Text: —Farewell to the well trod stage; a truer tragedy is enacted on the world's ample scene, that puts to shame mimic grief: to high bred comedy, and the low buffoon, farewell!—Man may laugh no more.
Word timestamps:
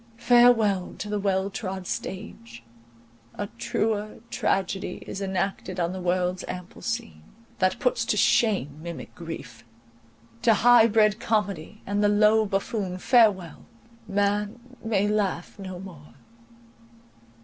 —Farewell 0.17 0.95
to 0.97 1.09
the 1.09 1.19
well 1.19 1.51
trod 1.51 1.85
stage; 1.85 2.63
a 3.35 3.45
truer 3.59 4.17
tragedy 4.31 5.03
is 5.05 5.21
enacted 5.21 5.79
on 5.79 5.93
the 5.93 6.01
world's 6.01 6.43
ample 6.47 6.81
scene, 6.81 7.21
that 7.59 7.77
puts 7.77 8.03
to 8.05 8.17
shame 8.17 8.79
mimic 8.81 9.13
grief: 9.13 9.63
to 10.41 10.55
high 10.55 10.87
bred 10.87 11.19
comedy, 11.19 11.83
and 11.85 12.03
the 12.03 12.09
low 12.09 12.47
buffoon, 12.47 12.97
farewell!—Man 12.97 14.59
may 14.83 15.07
laugh 15.07 15.59
no 15.59 15.79
more. 15.79 16.15